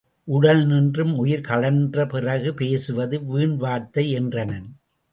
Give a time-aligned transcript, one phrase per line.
[0.27, 4.69] உடலினின்றும் உயிர் கழன்ற பிறகு பேசுவது வீண் வார்த்தை என்றனன்.